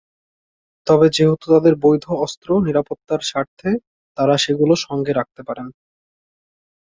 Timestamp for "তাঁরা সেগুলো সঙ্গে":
4.17-5.11